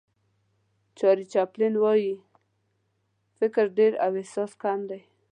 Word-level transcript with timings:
چارلي 0.97 1.25
چاپلین 1.33 1.73
وایي 1.83 2.13
فکر 3.37 3.65
ډېر 3.77 3.93
او 4.03 4.11
احساس 4.21 4.51
کم 4.63 4.79
دی. 4.89 5.01